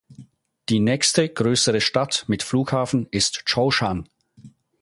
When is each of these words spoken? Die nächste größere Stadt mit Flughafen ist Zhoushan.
Die 0.69 0.79
nächste 0.79 1.29
größere 1.29 1.79
Stadt 1.79 2.25
mit 2.27 2.41
Flughafen 2.41 3.07
ist 3.11 3.43
Zhoushan. 3.45 4.09